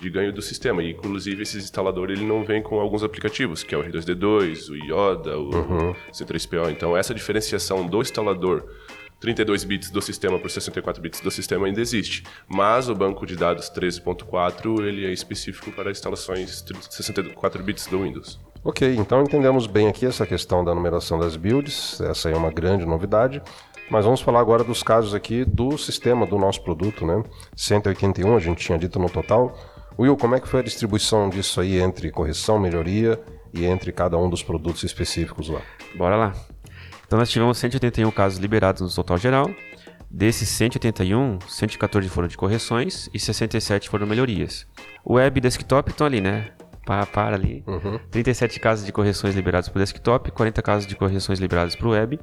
[0.00, 3.74] de ganho do sistema, e inclusive esse instalador ele não vem com alguns aplicativos, que
[3.74, 6.70] é o R2D2, o Yoda, o C3PO.
[6.70, 8.64] Então, essa diferenciação do instalador
[9.20, 13.34] 32 bits do sistema por 64 bits do sistema ainda existe, mas o banco de
[13.34, 18.38] dados 13.4 ele é específico para instalações 64 bits do Windows.
[18.62, 22.84] Ok, então entendemos bem aqui essa questão da numeração das builds, essa é uma grande
[22.84, 23.40] novidade.
[23.88, 27.22] Mas vamos falar agora dos casos aqui do sistema do nosso produto, né?
[27.54, 29.56] 181, a gente tinha dito no total.
[29.98, 33.20] Will, como é que foi a distribuição disso aí entre correção, melhoria
[33.52, 35.62] e entre cada um dos produtos específicos lá?
[35.94, 36.34] Bora lá.
[37.06, 39.50] Então nós tivemos 181 casos liberados no total geral.
[40.10, 44.66] Desses 181, 114 foram de correções e 67 foram melhorias.
[45.04, 46.50] O web e desktop estão ali, né?
[46.84, 47.64] Para, para ali.
[48.10, 51.90] 37 casos de correções liberados para o desktop, 40 casos de correções liberados para o
[51.90, 52.20] web,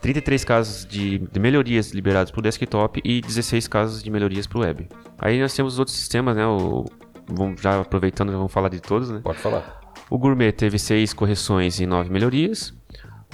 [0.00, 4.62] 33 casos de, melhorias liberados para o desktop e 16 casos de melhorias para o
[4.62, 4.88] web.
[5.18, 6.44] Aí nós temos os outros sistemas, né?
[6.46, 6.84] O,
[7.30, 9.20] vamos, já aproveitando, já vamos falar de todos, né?
[9.22, 9.80] Pode falar.
[10.08, 12.74] O Gourmet teve 6 correções e 9 melhorias.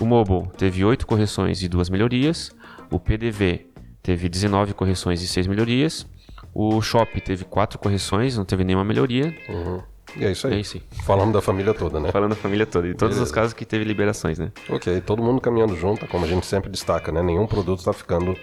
[0.00, 2.54] O Mobile teve 8 correções e 2 melhorias.
[2.90, 3.66] O PDV
[4.02, 6.06] teve 19 correções e 6 melhorias.
[6.52, 9.34] O Shop teve 4 correções, não teve nenhuma melhoria.
[9.48, 9.82] Uhum.
[10.16, 10.54] E é isso aí.
[10.54, 11.02] É isso aí.
[11.02, 12.10] Falando da família toda, né?
[12.10, 14.52] Falando da família toda, e todos os casos que teve liberações, né?
[14.68, 17.22] Ok, todo mundo caminhando junto, como a gente sempre destaca, né?
[17.22, 18.36] Nenhum produto está ficando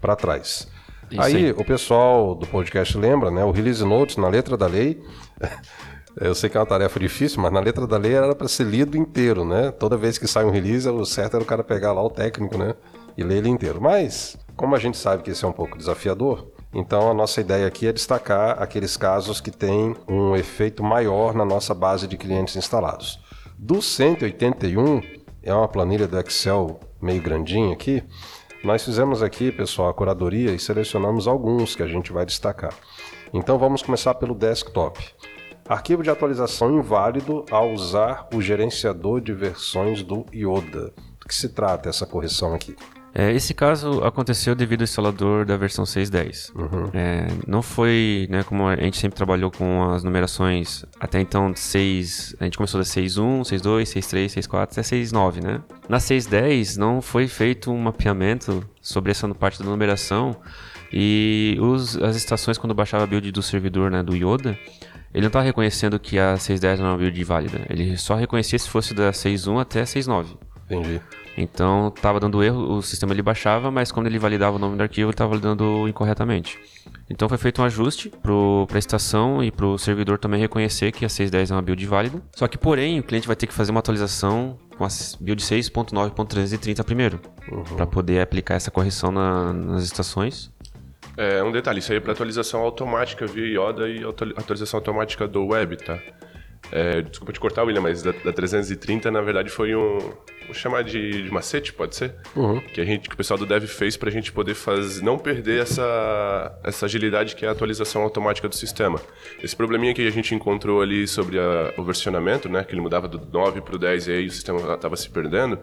[0.00, 0.66] para trás.
[1.10, 1.50] Isso aí, aí.
[1.50, 3.44] o pessoal do podcast lembra, né?
[3.44, 5.02] O Release Notes, na letra da lei,
[6.20, 8.64] eu sei que é uma tarefa difícil, mas na letra da lei era para ser
[8.64, 9.70] lido inteiro, né?
[9.72, 12.56] Toda vez que sai um release, o certo era o cara pegar lá o técnico,
[12.56, 12.74] né?
[13.16, 13.80] E ler ele inteiro.
[13.80, 17.66] Mas, como a gente sabe que isso é um pouco desafiador, então a nossa ideia
[17.66, 22.54] aqui é destacar aqueles casos que têm um efeito maior na nossa base de clientes
[22.54, 23.18] instalados.
[23.58, 25.02] Do 181,
[25.42, 28.02] é uma planilha do Excel meio grandinha aqui,
[28.62, 32.74] nós fizemos aqui, pessoal, a curadoria e selecionamos alguns que a gente vai destacar.
[33.32, 35.02] Então vamos começar pelo desktop.
[35.66, 40.92] Arquivo de atualização inválido ao usar o gerenciador de versões do Yoda.
[41.18, 42.76] Do que se trata essa correção aqui?
[43.14, 46.52] É, esse caso aconteceu devido ao instalador da versão 6.10.
[46.94, 52.36] É, não foi, né, como a gente sempre trabalhou com as numerações até então 6,
[52.38, 55.60] a gente começou da 6.1, 6.2, 6.3, 6.4 até 6.9, né?
[55.88, 60.36] Na 6.10 não foi feito um mapeamento sobre essa parte da numeração
[60.92, 64.58] e os, as estações quando baixava a build do servidor, né, do Yoda,
[65.12, 67.60] ele não estava reconhecendo que a 6.10 era uma build válida.
[67.68, 70.38] Ele só reconhecia se fosse da 6.1 até a 6.9.
[70.66, 71.00] Entendi.
[71.42, 74.82] Então estava dando erro, o sistema ele baixava, mas quando ele validava o nome do
[74.82, 76.58] arquivo, ele estava validando incorretamente.
[77.08, 81.04] Então foi feito um ajuste para a estação e para o servidor também reconhecer que
[81.04, 82.22] a 6.10 é uma build válida.
[82.36, 84.88] Só que, porém, o cliente vai ter que fazer uma atualização com a
[85.20, 87.20] build 6.9.330 primeiro,
[87.76, 90.50] para poder aplicar essa correção na- nas estações.
[91.16, 94.04] É, um detalhe, isso aí é para atualização automática via Yoda e
[94.36, 95.98] atualização automática do web, tá?
[96.72, 99.98] É, desculpa te cortar, William, mas da, da 330, na verdade, foi um.
[100.46, 102.12] Vou chamar de, de macete, pode ser?
[102.74, 105.62] Que, a gente, que o pessoal do Dev fez pra gente poder fazer, não perder
[105.62, 109.00] essa, essa agilidade que é a atualização automática do sistema.
[109.42, 112.64] Esse probleminha que a gente encontrou ali sobre a- o versionamento, né?
[112.64, 115.58] Que ele mudava do 9 pro 10 e aí o sistema estava se perdendo,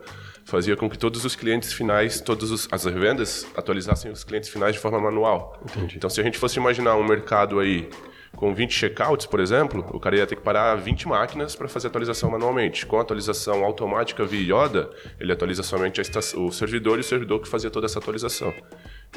[0.45, 4.73] fazia com que todos os clientes finais, todas os- as revendas, atualizassem os clientes finais
[4.75, 5.61] de forma manual.
[5.95, 7.89] Então, se a gente fosse imaginar um mercado aí
[8.37, 11.87] com 20 checkouts, por exemplo, o cara ia ter que parar 20 máquinas para fazer
[11.87, 12.85] a atualização manualmente.
[12.85, 15.99] Com a atualização automática via Yoda, ele atualiza somente
[16.35, 18.53] o servidor e o servidor que fazia toda essa atualização.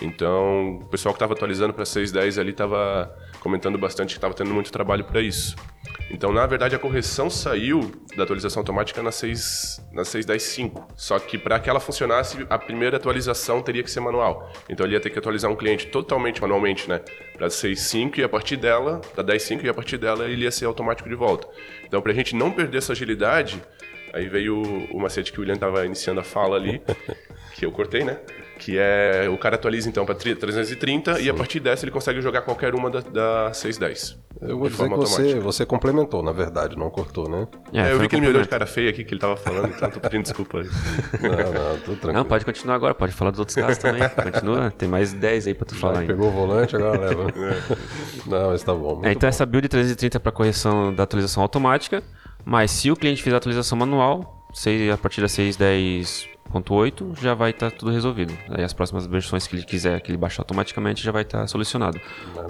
[0.02, 4.52] Então, o pessoal que estava atualizando para 6.10 ali estava comentando bastante que estava tendo
[4.52, 5.56] muito trabalho para isso.
[6.10, 10.84] Então, na verdade, a correção saiu da atualização automática na 6 na 6.10.5.
[10.96, 14.52] Só que para que ela funcionasse, a primeira atualização teria que ser manual.
[14.68, 17.00] Então, ele ia ter que atualizar um cliente totalmente manualmente, né?
[17.36, 20.64] Para 6.5 e a partir dela, da 10.5 e a partir dela ele ia ser
[20.64, 21.46] automático de volta.
[21.84, 23.62] Então, para a gente não perder essa agilidade,
[24.12, 26.82] aí veio o, o macete que o William estava iniciando a fala ali,
[27.54, 28.18] que eu cortei, né?
[28.60, 32.42] Que é o cara atualiza então para 330 e a partir dessa ele consegue jogar
[32.42, 34.18] qualquer uma da, da 610.
[34.42, 35.40] Eu vou de dizer que forma você, automática.
[35.40, 37.48] você complementou, na verdade, não cortou, né?
[37.72, 39.34] É, eu foi vi que ele me olhou de cara feia aqui que ele tava
[39.36, 40.68] falando, então tô pedindo desculpa aí.
[41.20, 42.12] Não, não, tudo tranquilo.
[42.12, 44.02] Não, pode continuar agora, pode falar dos outros casos também.
[44.08, 46.12] Continua, tem mais 10 aí pra tu falar Aí ainda.
[46.12, 47.26] pegou o volante, agora leva.
[48.26, 48.94] Não, mas tá bom.
[48.96, 52.02] muito É, então essa build 330 para correção da atualização automática,
[52.44, 54.46] mas se o cliente fizer a atualização manual,
[54.92, 55.28] a partir da
[56.50, 58.36] 6.10.8 já vai estar tudo resolvido.
[58.48, 62.00] Aí as próximas versões que ele quiser que ele baixar automaticamente já vai estar solucionado.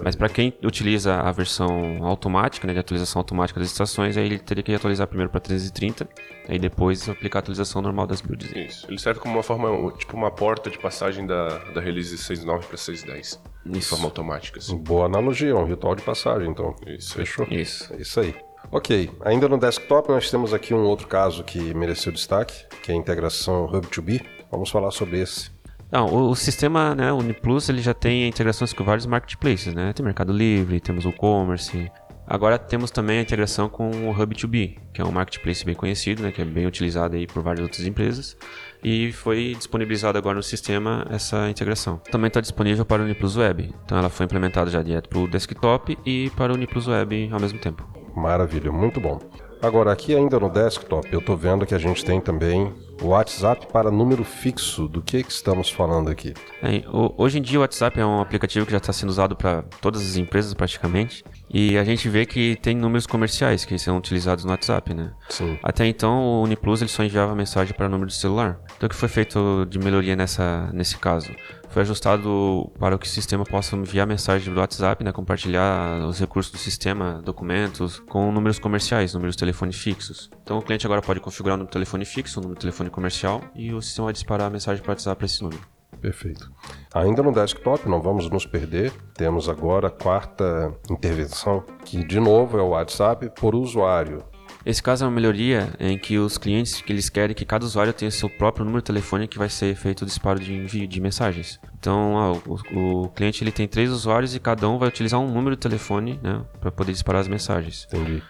[0.03, 4.39] Mas para quem utiliza a versão automática, né, de atualização automática das estações, aí ele
[4.39, 6.07] teria que atualizar primeiro para 330,
[6.47, 8.51] aí depois aplicar a atualização normal das builds.
[8.55, 8.87] Isso.
[8.89, 12.77] Ele serve como uma forma, tipo uma porta de passagem da, da release 6.9 para
[12.77, 13.39] 6.10.
[13.63, 13.89] De Isso.
[13.89, 14.75] forma automática, assim.
[14.77, 16.75] Boa analogia, um ritual de passagem, então.
[16.87, 17.13] Isso.
[17.13, 17.45] Fechou?
[17.49, 17.93] Isso.
[17.93, 18.35] É isso aí.
[18.71, 22.95] Ok, ainda no desktop nós temos aqui um outro caso que mereceu destaque, que é
[22.95, 24.23] a integração Hub2B.
[24.49, 25.51] Vamos falar sobre esse.
[25.91, 29.91] Não, o, o sistema, né, Uniplus, ele já tem integrações com vários marketplaces, né?
[29.91, 31.91] Tem Mercado Livre, temos o e-commerce.
[32.25, 36.31] Agora temos também a integração com o Hub2B, que é um marketplace bem conhecido, né,
[36.31, 38.37] que é bem utilizado aí por várias outras empresas.
[38.81, 41.97] E foi disponibilizado agora no sistema essa integração.
[42.09, 43.75] Também está disponível para o Uniplus Web.
[43.83, 47.39] Então ela foi implementada já direto para o desktop e para o Uniplus Web ao
[47.41, 48.00] mesmo tempo.
[48.15, 49.19] Maravilha, muito bom.
[49.61, 53.67] Agora, aqui ainda no desktop, eu estou vendo que a gente tem também o WhatsApp
[53.67, 54.87] para número fixo.
[54.87, 56.33] Do que, que estamos falando aqui?
[56.63, 56.83] É,
[57.15, 60.01] hoje em dia o WhatsApp é um aplicativo que já está sendo usado para todas
[60.01, 61.23] as empresas praticamente.
[61.47, 65.13] E a gente vê que tem números comerciais que são utilizados no WhatsApp, né?
[65.29, 65.59] Sim.
[65.61, 68.59] Até então o Uniplus ele só enviava mensagem para número de celular.
[68.77, 71.29] Então o que foi feito de melhoria nessa, nesse caso?
[71.71, 76.51] Foi ajustado para que o sistema possa enviar mensagem do WhatsApp, né, compartilhar os recursos
[76.51, 80.29] do sistema, documentos, com números comerciais, números telefones fixos.
[80.43, 82.89] Então o cliente agora pode configurar um número de telefone fixo, um número de telefone
[82.89, 85.61] comercial e o sistema vai disparar a mensagem para WhatsApp para esse número.
[86.01, 86.51] Perfeito.
[86.93, 92.57] Ainda no desktop, não vamos nos perder, temos agora a quarta intervenção, que de novo
[92.57, 94.23] é o WhatsApp por usuário.
[94.65, 97.93] Esse caso é uma melhoria em que os clientes que eles querem que cada usuário
[97.93, 101.01] tenha seu próprio número de telefone que vai ser feito o disparo de envio de
[101.01, 101.59] mensagens.
[101.79, 102.31] Então, ah,
[102.73, 105.61] o, o, cliente ele tem três usuários e cada um vai utilizar um número de
[105.61, 107.87] telefone né, para poder disparar as mensagens.
[107.91, 108.21] Entendi.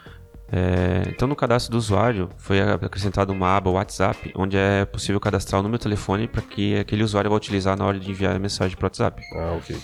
[0.54, 5.62] É, então, no cadastro do usuário, foi acrescentada uma aba WhatsApp, onde é possível cadastrar
[5.62, 8.40] o número de telefone para que aquele usuário vá utilizar na hora de enviar a
[8.40, 9.22] mensagem para o WhatsApp.
[9.34, 9.78] Ah, ok.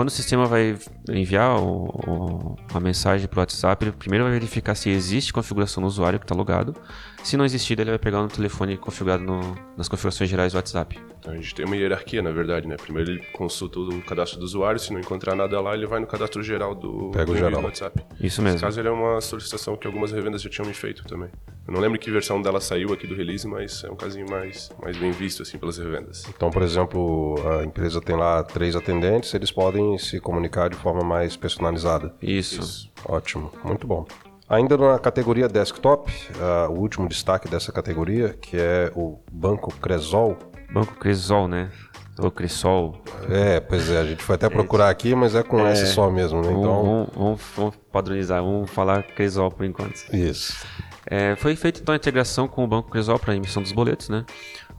[0.00, 0.78] Quando o sistema vai
[1.10, 5.82] enviar o, o, a mensagem para o WhatsApp, ele primeiro vai verificar se existe configuração
[5.82, 6.74] no usuário que está logado.
[7.22, 10.98] Se não existir, ele vai pegar no telefone configurado no, nas configurações gerais do WhatsApp.
[11.20, 12.76] Então a gente tem uma hierarquia, na verdade, né?
[12.76, 16.06] Primeiro ele consulta o cadastro do usuário, se não encontrar nada lá, ele vai no
[16.06, 17.62] cadastro geral do, Pega o do geral.
[17.62, 18.02] WhatsApp.
[18.20, 18.54] Isso mesmo.
[18.54, 21.28] Nesse caso, ele é uma solicitação que algumas revendas já tinham me feito também.
[21.68, 24.70] Eu não lembro que versão dela saiu aqui do release, mas é um casinho mais,
[24.82, 26.24] mais bem visto, assim, pelas revendas.
[26.26, 31.04] Então, por exemplo, a empresa tem lá três atendentes, eles podem se comunicar de forma
[31.04, 32.14] mais personalizada.
[32.22, 32.60] Isso.
[32.60, 32.90] Isso.
[33.04, 34.06] Ótimo, muito bom.
[34.50, 40.36] Ainda na categoria desktop, uh, o último destaque dessa categoria, que é o Banco Cresol.
[40.72, 41.70] Banco Cresol, né?
[42.18, 43.00] Ou Cresol.
[43.30, 46.42] É, pois é, a gente foi até procurar aqui, mas é com S só mesmo,
[46.42, 46.48] né?
[46.50, 50.04] Então, vamos, vamos, vamos padronizar, vamos falar Cresol por enquanto.
[50.12, 50.66] isso.
[51.06, 54.08] É, foi feita então a integração com o Banco Cresol para a emissão dos boletos,
[54.08, 54.24] né?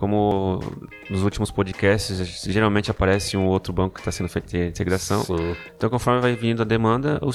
[0.02, 0.60] Como
[1.12, 5.24] nos últimos podcasts, geralmente aparece um outro banco que está sendo feita a integração.
[5.24, 5.56] Sim.
[5.78, 7.30] Então, conforme vai vindo a demanda, o,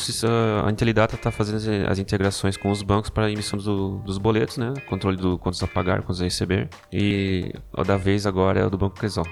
[0.66, 4.56] a Intelidata está fazendo as, integrações com os bancos para a emissão do- dos boletos,
[4.56, 4.74] né?
[4.88, 6.68] Controle do quantos a pagar, quantos a receber.
[6.92, 9.26] E o da vez agora é o do Banco Cresol.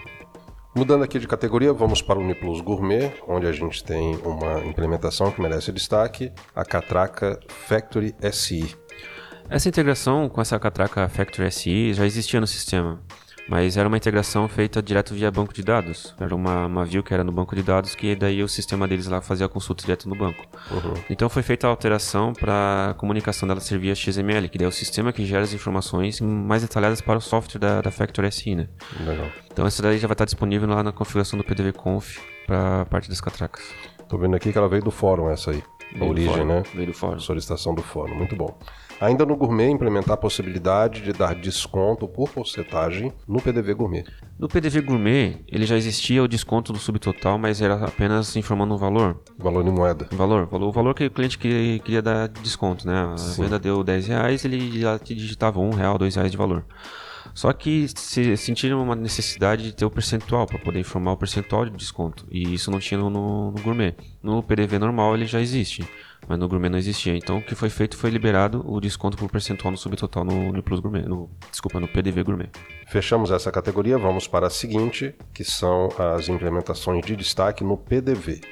[0.77, 5.33] Mudando aqui de categoria, vamos para o Uniplus Gourmet, onde a gente tem uma implementação
[5.33, 8.77] que merece destaque, a Catraca Factory SI.
[9.51, 13.03] Essa integração com essa catraca Factory SI já existia no sistema,
[13.48, 16.14] mas era uma integração feita direto via banco de dados.
[16.18, 19.07] Era uma, uma view que era no banco de dados que daí o sistema deles
[19.07, 20.44] lá fazia a consulta direto no banco.
[21.11, 24.68] Então foi feita a alteração para a comunicação dela servir a XML, que daí é
[24.68, 28.54] o sistema que gera as informações mais detalhadas para o software da, da Factory SI,
[28.54, 28.68] né?
[29.00, 29.26] Legal.
[29.52, 33.09] Então essa daí já vai estar disponível lá na configuração do PDV-conf para a parte
[33.09, 33.62] das catracas.
[34.09, 35.62] Tô vendo aqui que ela veio do fórum, essa aí.
[35.94, 36.62] A Veio origem, fórum, né?
[36.74, 37.18] Veio do fórum.
[37.20, 38.59] Solicitação do fórum, muito bom.
[39.05, 44.05] Ainda no Gourmet, implementar a possibilidade de dar desconto por porcentagem no PDV Gourmet.
[44.38, 48.79] No PDV Gourmet, ele já existia o desconto do subtotal, mas era apenas informando um
[48.79, 49.21] valor.
[49.38, 50.09] Valor em moeda.
[50.11, 52.95] Valor, valor, o valor que o cliente queria, queria dar de desconto, né?
[52.95, 56.64] A venda deu 10 reais, ele já te digitava um real, dois reais de valor.
[57.35, 61.64] Só que se sentiram uma necessidade de ter o percentual para poder informar o percentual
[61.64, 62.25] de desconto.
[62.31, 63.97] E isso não tinha no, no gourmet.
[64.23, 65.85] No PDV normal ele já existe,
[66.29, 67.16] mas no gourmet não existia.
[67.16, 70.62] Então o que foi feito foi liberado o desconto por percentual no subtotal no, no
[70.62, 72.51] Plus Gourmet, no, desculpa, no PDV Gourmet.
[72.87, 78.42] Fechamos essa categoria, vamos para a seguinte, que são as implementações de destaque no PDV.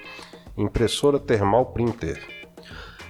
[0.58, 2.20] Impressora Thermal Printer.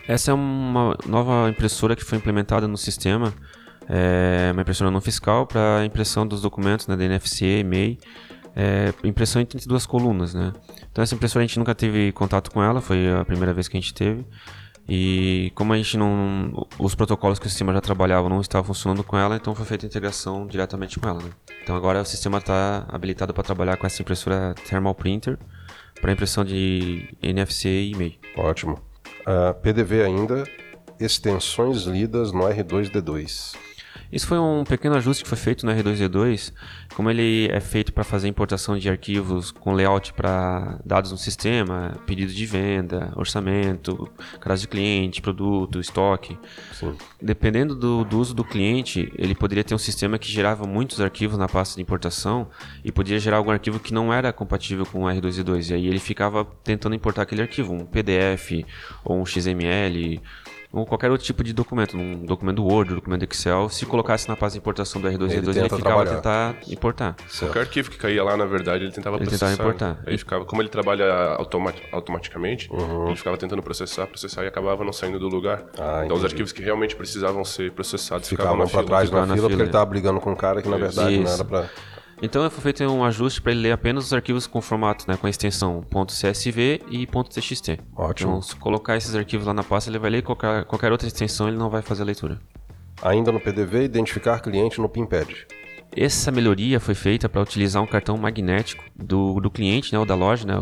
[0.06, 3.32] Essa é uma nova impressora que foi implementada no sistema.
[3.94, 7.98] É uma impressora não fiscal para impressão dos documentos né, da NFC, e-mail.
[8.57, 10.52] É, impressão entre duas colunas, né?
[10.90, 13.76] Então essa impressora a gente nunca teve contato com ela, foi a primeira vez que
[13.76, 14.24] a gente teve.
[14.88, 16.66] E como a gente não.
[16.78, 19.85] Os protocolos que o sistema já trabalhava não estavam funcionando com ela, então foi feita
[19.85, 21.22] a integração diretamente com ela.
[21.22, 21.31] Né?
[21.62, 25.38] Então agora o sistema está habilitado para trabalhar com essa impressora Thermal Printer
[26.00, 28.14] para impressão de NFC e e-mail.
[28.38, 28.78] Ótimo.
[29.26, 30.44] Ah, PDV ainda,
[30.98, 33.71] extensões lidas no R2D2.
[34.12, 36.53] Isso foi um pequeno ajuste que foi feito no R2D2,
[36.94, 41.96] como ele é feito para fazer importação de arquivos com layout para dados no sistema,
[42.07, 44.07] pedido de venda, orçamento,
[44.38, 46.38] cadastro de cliente, produto, estoque.
[46.75, 46.94] Sim.
[47.20, 51.38] Dependendo do, do uso do cliente, ele poderia ter um sistema que gerava muitos arquivos
[51.38, 52.48] na pasta de importação
[52.85, 55.70] e poderia gerar algum arquivo que não era compatível com o R2D2.
[55.70, 58.62] E aí ele ficava tentando importar aquele arquivo, um PDF
[59.03, 60.20] ou um XML
[60.72, 64.35] ou qualquer outro tipo de documento, um documento Word, um documento Excel, se colocasse na
[64.37, 66.14] pasta de importação do R2D2, Ele ele, ficava a trabalhar.
[66.16, 67.16] tentar importar.
[67.38, 69.50] Qualquer arquivo que caía lá, na verdade, ele tentava Ele processar.
[69.50, 69.98] tentava importar.
[70.06, 71.04] Aí ficava, como ele trabalha
[71.37, 73.08] automati- automaticamente, Uhum.
[73.08, 75.62] ele ficava tentando processar, processar e acabava não saindo do lugar.
[75.79, 76.27] Ah, então os entendi.
[76.27, 78.87] arquivos que realmente precisavam ser processados ficavam, Ficavam na para fila.
[78.87, 81.16] trás na na fila porque fila, ele estava brigando com um cara que na verdade
[81.16, 81.35] não Isso.
[81.35, 81.70] era para.
[82.23, 85.27] Então foi feito um ajuste para ele ler apenas os arquivos com formato, né, com
[85.27, 87.81] a extensão .csv e .txt.
[87.96, 88.31] Ótimo.
[88.31, 91.48] Então, se colocar esses arquivos lá na pasta, ele vai ler qualquer, qualquer outra extensão,
[91.48, 92.38] ele não vai fazer a leitura.
[93.02, 95.48] Ainda no PDV, identificar cliente no PINPAD.
[95.94, 100.14] Essa melhoria foi feita para utilizar um cartão magnético do, do cliente, né, ou da
[100.14, 100.54] loja, né,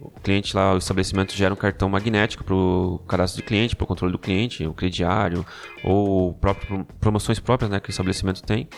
[0.00, 3.84] o cliente lá, o estabelecimento gera um cartão magnético para o cadastro de cliente, para
[3.84, 5.46] o controle do cliente, o crediário,
[5.84, 8.68] ou próprio, promoções próprias né, que o estabelecimento tem.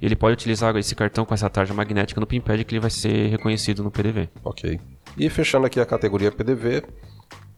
[0.00, 3.28] Ele pode utilizar esse cartão com essa tarja magnética no PIMPAD que ele vai ser
[3.28, 4.28] reconhecido no PDV.
[4.44, 4.80] Ok.
[5.16, 6.84] E fechando aqui a categoria PDV,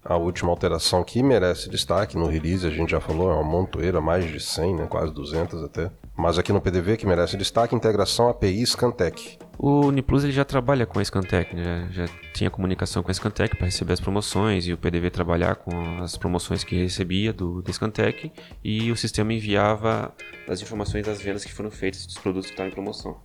[0.02, 4.00] a última alteração que merece destaque no release, a gente já falou, é uma montoeira,
[4.00, 5.90] mais de 100, né, quase 200 até.
[6.16, 9.38] Mas aqui no PDV que merece destaque, integração API Scantec.
[9.58, 11.88] O Uniplus ele já trabalha com a Scantec, né?
[11.92, 16.02] já tinha comunicação com a Scantec para receber as promoções e o PDV trabalhar com
[16.02, 18.32] as promoções que recebia do, Scantec
[18.64, 20.14] e o sistema enviava
[20.48, 23.20] as informações das vendas que foram feitas dos produtos que estavam em promoção.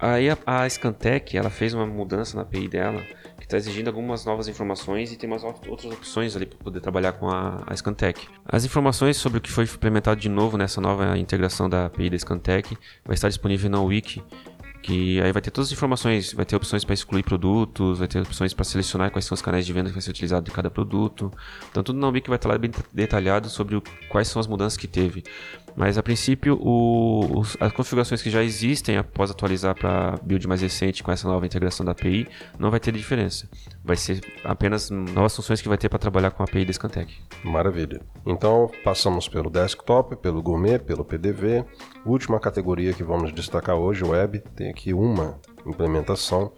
[0.00, 3.02] Aí a, a Scantec ela fez uma mudança na API dela
[3.50, 7.28] está exigindo algumas novas informações e tem umas outras opções ali para poder trabalhar com
[7.28, 8.28] a, a Scantec.
[8.46, 12.18] As informações sobre o que foi implementado de novo nessa nova integração da API da
[12.18, 14.22] Scantec vai estar disponível na Wiki
[14.82, 18.20] que aí vai ter todas as informações, vai ter opções para excluir produtos, vai ter
[18.20, 20.70] opções para selecionar quais são os canais de venda que vai ser utilizado de cada
[20.70, 21.30] produto.
[21.70, 24.78] Então tudo na Wiki vai estar lá bem detalhado sobre o, quais são as mudanças
[24.78, 25.22] que teve.
[25.76, 30.60] Mas a princípio, o, os, as configurações que já existem após atualizar para build mais
[30.60, 33.48] recente com essa nova integração da API, não vai ter diferença.
[33.84, 37.12] Vai ser apenas novas funções que vai ter para trabalhar com a API da Scantec.
[37.44, 38.00] Maravilha.
[38.26, 41.64] Então passamos pelo desktop, pelo gourmet, pelo PDV.
[42.04, 46.52] Última categoria que vamos destacar hoje, web, tem aqui uma implementação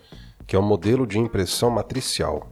[0.47, 2.52] que é o modelo de impressão matricial.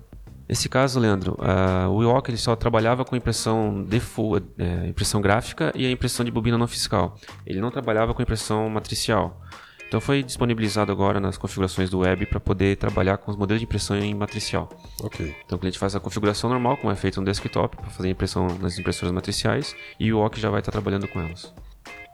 [0.51, 5.71] Nesse caso, Leandro, uh, o IOC ele só trabalhava com impressão default, é, impressão gráfica
[5.77, 7.17] e a impressão de bobina não fiscal.
[7.47, 9.41] Ele não trabalhava com impressão matricial.
[9.87, 13.65] Então foi disponibilizado agora nas configurações do web para poder trabalhar com os modelos de
[13.65, 14.69] impressão em matricial.
[15.05, 15.37] Ok.
[15.47, 18.49] Então o cliente faz a configuração normal, como é feito no desktop, para fazer impressão
[18.61, 21.55] nas impressoras matriciais, e o IOC já vai estar trabalhando com elas.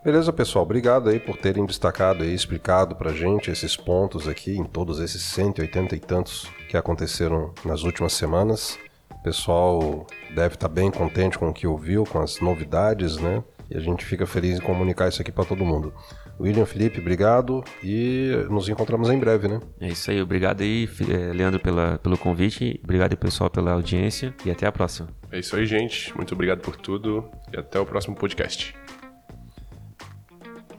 [0.06, 0.64] Beleza, pessoal.
[0.64, 5.20] Obrigado aí por terem destacado e explicado pra gente esses pontos aqui em todos esses
[5.20, 8.78] 180 e tantos que aconteceram nas últimas semanas.
[9.10, 13.42] O pessoal deve estar tá bem contente com o que ouviu, com as novidades, né?
[13.68, 15.92] E a gente fica feliz em comunicar isso aqui para todo mundo.
[16.38, 19.58] William Felipe, obrigado e nos encontramos em breve, né?
[19.80, 24.32] É isso aí, obrigado aí, eh, Leandro, pela, pelo convite, obrigado aí, pessoal, pela audiência
[24.44, 25.08] e até a próxima.
[25.32, 26.14] É isso aí, gente.
[26.14, 28.72] Muito obrigado por tudo e até o próximo podcast.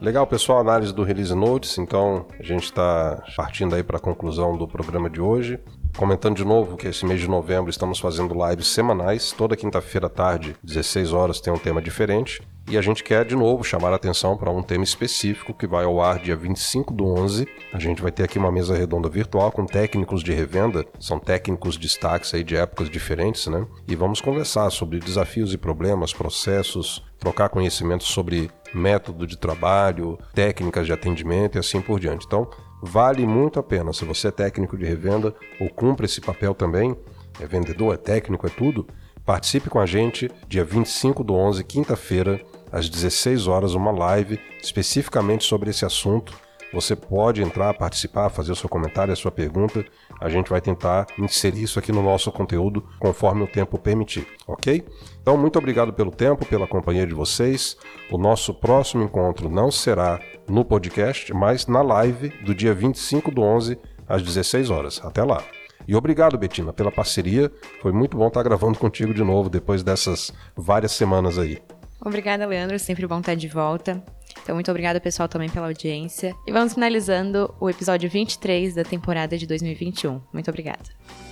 [0.00, 1.76] Legal, pessoal, análise do Release Notes.
[1.76, 5.58] Então, a gente está partindo aí para a conclusão do programa de hoje.
[5.98, 9.32] Comentando de novo que esse mês de novembro estamos fazendo lives semanais.
[9.32, 12.40] Toda quinta-feira à tarde, 16 horas, tem um tema diferente.
[12.70, 15.84] E a gente quer de novo chamar a atenção para um tema específico que vai
[15.84, 17.48] ao ar dia 25 do 11.
[17.72, 21.76] A gente vai ter aqui uma mesa redonda virtual com técnicos de revenda, são técnicos
[21.76, 23.66] destaques aí de épocas diferentes, né?
[23.88, 30.86] E vamos conversar sobre desafios e problemas, processos, trocar conhecimentos sobre método de trabalho, técnicas
[30.86, 32.24] de atendimento e assim por diante.
[32.24, 32.48] Então,
[32.82, 33.92] vale muito a pena.
[33.92, 36.96] Se você é técnico de revenda ou cumpre esse papel também,
[37.40, 38.86] é vendedor, é técnico, é tudo,
[39.24, 45.44] participe com a gente dia 25 do 11, quinta-feira, às 16 horas, uma live especificamente
[45.44, 46.32] sobre esse assunto.
[46.72, 49.84] Você pode entrar, participar, fazer o seu comentário, a sua pergunta.
[50.20, 54.84] A gente vai tentar inserir isso aqui no nosso conteúdo conforme o tempo permitir, ok?
[55.22, 57.76] Então, muito obrigado pelo tempo, pela companhia de vocês.
[58.10, 63.42] O nosso próximo encontro não será no podcast, mas na live do dia 25 do
[63.42, 63.78] 11
[64.08, 65.00] às 16 horas.
[65.04, 65.42] Até lá.
[65.86, 67.50] E obrigado, Betina, pela parceria.
[67.80, 71.58] Foi muito bom estar gravando contigo de novo depois dessas várias semanas aí.
[72.00, 72.78] Obrigada, Leandro.
[72.78, 74.02] Sempre bom estar de volta.
[74.42, 76.34] Então, muito obrigada, pessoal, também pela audiência.
[76.46, 80.20] E vamos finalizando o episódio 23 da temporada de 2021.
[80.32, 81.27] Muito obrigada.